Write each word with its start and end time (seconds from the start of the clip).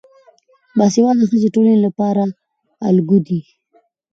باسواده 0.77 1.23
ښځې 1.29 1.39
د 1.41 1.45
ټولنې 1.55 1.79
لپاره 1.85 2.23
الګو 2.89 3.17
دي. 3.27 3.39